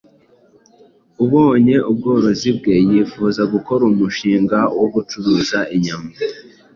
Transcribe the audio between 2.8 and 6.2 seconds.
yifuza gukora umushinga wo gucuruza inyama